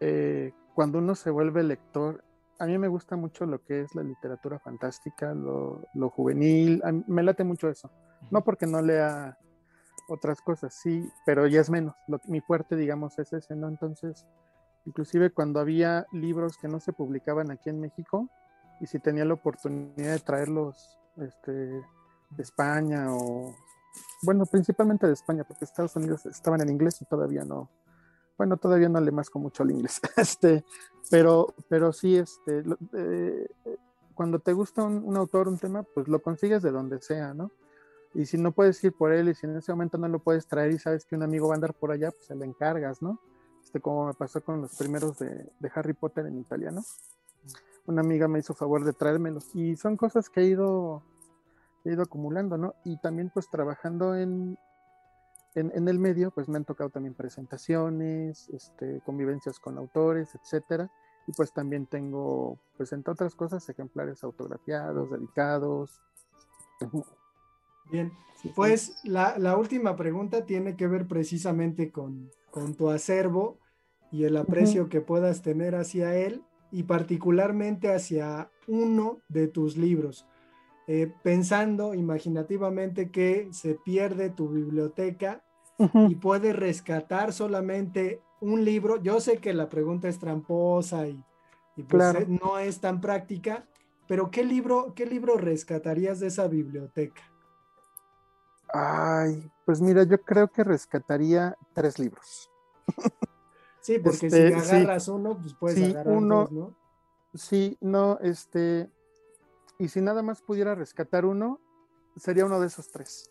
[0.00, 2.24] eh, cuando uno se vuelve lector,
[2.58, 7.44] a mí me gusta mucho lo que es la literatura fantástica, lo, juvenil, me late
[7.44, 7.90] mucho eso.
[8.30, 9.36] No porque no lea
[10.08, 11.94] otras cosas, sí, pero ya es menos.
[12.26, 13.68] mi fuerte, digamos, es ese, ¿no?
[13.68, 14.26] Entonces,
[14.86, 18.28] inclusive cuando había libros que no se publicaban aquí en México,
[18.80, 23.54] y si tenía la oportunidad de traerlos este, de España o,
[24.22, 27.70] bueno, principalmente de España, porque Estados Unidos estaban en inglés y todavía no,
[28.36, 30.64] bueno, todavía no le masco mucho al inglés, este,
[31.10, 33.48] pero, pero sí, este, eh,
[34.14, 37.50] cuando te gusta un, autor, un tema, pues lo consigues de donde sea, ¿no?
[38.14, 40.46] Y si no puedes ir por él y si en ese momento no lo puedes
[40.46, 43.02] traer y sabes que un amigo va a andar por allá, pues se le encargas,
[43.02, 43.18] ¿no?
[43.62, 46.84] Este, como me pasó con los primeros de, de Harry Potter en italiano.
[47.86, 51.02] Una amiga me hizo favor de traérmelos y son cosas que he ido,
[51.84, 52.74] he ido acumulando, ¿no?
[52.84, 54.58] Y también pues trabajando en,
[55.54, 60.90] en, el medio, pues me han tocado también presentaciones, este, convivencias con autores, etcétera.
[61.26, 66.02] Y pues también tengo, pues entre otras cosas, ejemplares autografiados, dedicados.
[67.90, 68.12] Bien,
[68.54, 72.30] pues la, última pregunta tiene que ver precisamente con,
[72.76, 73.58] tu acervo
[74.10, 80.26] y el aprecio que puedas tener hacia él y particularmente hacia uno de tus libros.
[80.86, 85.42] Eh, pensando imaginativamente que se pierde tu biblioteca
[85.78, 89.02] y puedes rescatar solamente un libro.
[89.02, 91.24] Yo sé que la pregunta es tramposa y,
[91.88, 93.66] pues, eh, no es tan práctica,
[94.06, 97.22] pero ¿qué libro, ¿qué libro rescatarías de esa biblioteca?
[98.72, 102.50] Ay, pues mira, yo creo que rescataría tres libros.
[103.80, 106.74] Sí, porque si este, agarras uno, pues puedes agarrar uno, dos, ¿no?
[107.34, 108.90] Sí, no, este,
[109.78, 111.60] y si nada más pudiera rescatar uno,
[112.16, 113.30] sería uno de esos tres.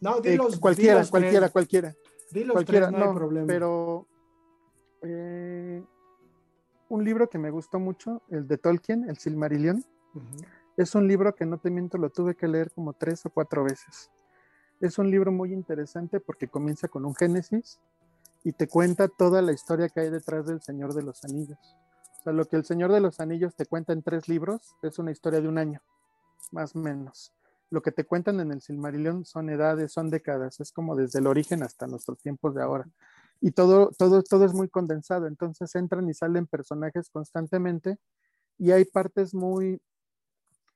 [0.00, 1.94] No, eh, cualquiera, cualquiera, cualquiera.
[2.52, 3.46] cualquiera, no, hay problema.
[3.46, 4.06] Pero
[5.02, 5.82] eh,
[6.88, 9.84] un libro que me gustó mucho, el de Tolkien, el Silmarillion,
[10.76, 13.64] es un libro que no te miento, lo tuve que leer como tres o cuatro
[13.64, 14.10] veces.
[14.80, 17.80] Es un libro muy interesante porque comienza con un Génesis
[18.44, 21.58] y te cuenta toda la historia que hay detrás del Señor de los Anillos.
[22.32, 25.40] Lo que el Señor de los Anillos te cuenta en tres libros es una historia
[25.40, 25.80] de un año,
[26.52, 27.32] más o menos
[27.70, 31.26] lo que te cuentan en el Silmarillion son edades, son décadas, es como desde el
[31.26, 32.88] origen hasta nuestros tiempos de ahora.
[33.40, 37.98] Y todo, todo, todo es muy condensado, entonces entran y salen personajes constantemente
[38.58, 39.80] y hay partes muy,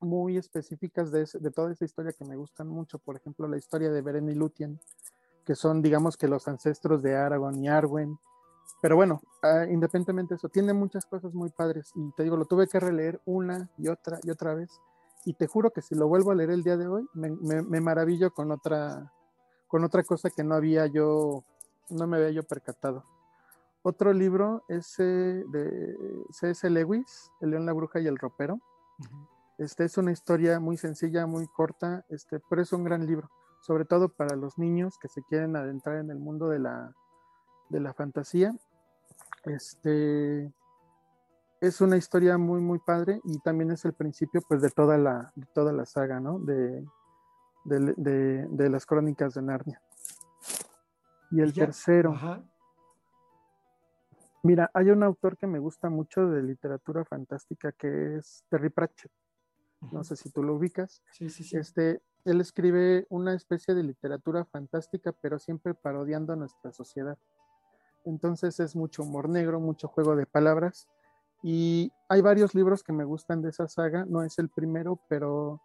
[0.00, 3.90] muy específicas de, de toda esa historia que me gustan mucho, por ejemplo, la historia
[3.90, 4.78] de Beren y Lúthien,
[5.44, 8.18] que son, digamos que los ancestros de Aragorn y Arwen.
[8.80, 12.46] Pero bueno, uh, independientemente de eso, tiene muchas cosas muy padres y te digo, lo
[12.46, 14.80] tuve que releer una y otra y otra vez
[15.24, 17.80] y te juro que si lo vuelvo a leer el día de hoy, me, me,
[17.80, 19.12] maravillo con otra,
[19.68, 21.44] con otra cosa que no había yo,
[21.90, 23.04] no me había yo percatado.
[23.82, 25.96] Otro libro es de
[26.30, 26.68] C.S.
[26.70, 28.60] Lewis, El león, la bruja y el ropero.
[29.58, 33.84] Este es una historia muy sencilla, muy corta, este, pero es un gran libro, sobre
[33.84, 36.92] todo para los niños que se quieren adentrar en el mundo de la,
[37.72, 38.54] de la fantasía.
[39.44, 40.52] Este,
[41.60, 45.32] es una historia muy, muy padre y también es el principio pues de toda la,
[45.54, 46.38] toda la saga, ¿no?
[46.38, 46.84] De,
[47.64, 49.82] de, las crónicas de Narnia.
[51.30, 52.14] Y el tercero.
[54.44, 59.12] Mira, hay un autor que me gusta mucho de literatura fantástica que es Terry Pratchett.
[59.92, 61.02] No sé si tú lo ubicas.
[61.12, 61.56] Sí, sí, sí.
[61.56, 67.18] Este, él escribe una especie de literatura fantástica, pero siempre parodiando a nuestra sociedad.
[68.04, 70.88] Entonces es mucho humor negro, mucho juego de palabras.
[71.42, 75.60] Y hay varios libros que me gustan de esa saga, no es el primero, pero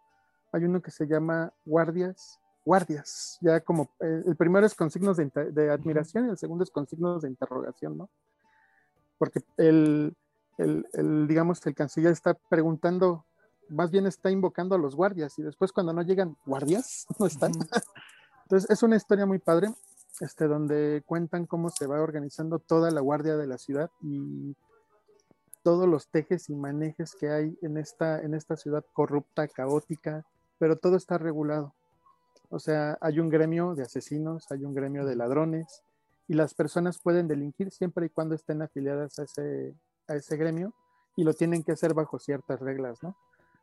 [0.52, 5.16] hay uno que se llama Guardias, Guardias, ya como eh, el primero es con signos
[5.16, 8.10] de, admiración y el segundo es con signos de interrogación, ¿no?
[9.18, 10.14] Porque el,
[10.58, 13.24] el, el, digamos, el canciller está preguntando,
[13.68, 17.52] más bien está invocando a los guardias y después cuando no llegan, guardias, no están.
[18.42, 19.72] Entonces es una historia muy padre,
[20.20, 24.56] este, donde cuentan cómo se va organizando toda la guardia de la ciudad y
[25.62, 30.24] todos los tejes y manejes que hay en esta, en esta ciudad corrupta, caótica,
[30.58, 31.74] pero todo está regulado.
[32.50, 35.82] O sea, hay un gremio de asesinos, hay un gremio de ladrones,
[36.26, 39.74] y las personas pueden delinquir siempre y cuando estén afiliadas a ese,
[40.06, 40.74] a ese gremio,
[41.16, 43.16] y lo tienen que hacer bajo ciertas reglas, ¿no?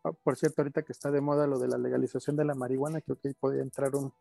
[0.05, 3.01] Ah, por cierto, ahorita que está de moda lo de la legalización de la marihuana,
[3.01, 4.13] creo que ahí podría entrar un,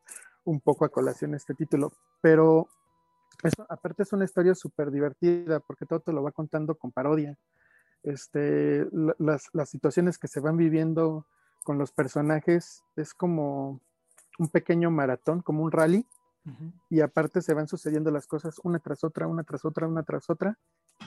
[0.44, 2.68] un poco a colación este título, pero
[3.42, 7.36] eso, aparte es una historia súper divertida porque todo te lo va contando con parodia.
[8.02, 8.86] Este,
[9.18, 11.26] las, las, situaciones que se van viviendo
[11.64, 13.80] con los personajes es como
[14.38, 16.06] un pequeño maratón, como un rally,
[16.90, 20.28] y aparte se van sucediendo las cosas una tras otra, una tras otra, una tras
[20.28, 20.58] otra,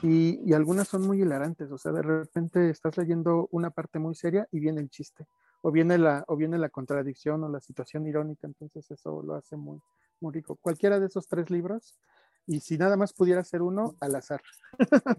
[0.02, 4.48] y, algunas son muy hilarantes, o sea, de repente estás leyendo una parte muy seria
[4.52, 5.26] y viene el chiste,
[5.62, 9.56] o viene la, o viene la contradicción o la situación irónica, entonces eso lo hace
[9.58, 9.80] muy,
[10.20, 10.56] muy rico.
[10.62, 11.98] Cualquiera de esos tres libros,
[12.46, 14.42] y si nada más pudiera ser uno, al azar.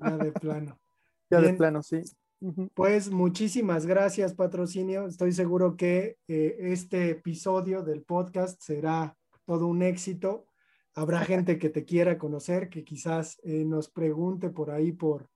[0.01, 0.79] Ya de plano.
[1.31, 2.03] Ya de plano, sí.
[2.73, 5.07] Pues muchísimas gracias, patrocinio.
[5.07, 9.15] Estoy seguro que eh, este episodio del podcast será
[9.45, 10.48] todo un éxito.
[10.95, 15.31] Habrá gente que te quiera conocer, que quizás eh, nos pregunte por ahí por,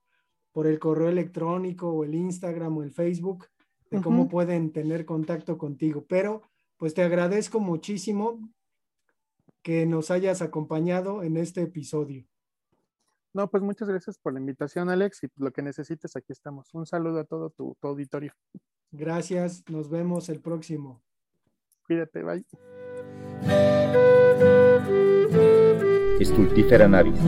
[0.51, 3.47] por el correo electrónico o el Instagram o el Facebook
[3.89, 6.05] de cómo pueden tener contacto contigo.
[6.07, 6.41] Pero
[6.77, 8.39] pues te agradezco muchísimo
[9.61, 12.27] que nos hayas acompañado en este episodio.
[13.33, 16.71] No, pues muchas gracias por la invitación, Alex, y lo que necesites, aquí estamos.
[16.73, 18.33] Un saludo a todo tu, auditorio.
[18.91, 21.01] Gracias, nos vemos el próximo.
[21.87, 23.72] Cuídate, bye.
[26.19, 27.19] Estultífera Navis